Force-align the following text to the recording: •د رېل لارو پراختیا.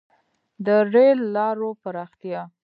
•د 0.65 0.67
رېل 0.93 1.19
لارو 1.35 1.69
پراختیا. 1.81 2.41